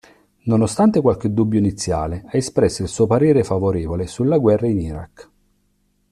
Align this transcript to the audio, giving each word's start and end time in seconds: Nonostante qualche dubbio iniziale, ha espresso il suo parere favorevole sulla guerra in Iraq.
Nonostante 0.45 0.99
qualche 0.99 1.31
dubbio 1.31 1.59
iniziale, 1.59 2.23
ha 2.25 2.35
espresso 2.35 2.81
il 2.81 2.87
suo 2.87 3.05
parere 3.05 3.43
favorevole 3.43 4.07
sulla 4.07 4.39
guerra 4.39 4.65
in 4.65 4.79
Iraq. 4.79 5.29